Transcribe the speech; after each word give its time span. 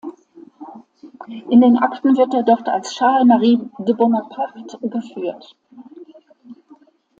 In 1.51 1.61
den 1.61 1.77
Akten 1.77 2.17
wird 2.17 2.33
er 2.33 2.41
dort 2.41 2.67
als 2.67 2.89
"Charles-Marie 2.91 3.59
de 3.77 3.93
Buonaparte" 3.93 4.79
geführt. 4.89 5.55